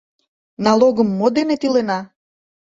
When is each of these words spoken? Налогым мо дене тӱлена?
Налогым 0.65 1.09
мо 1.19 1.27
дене 1.37 1.55
тӱлена? 1.61 1.99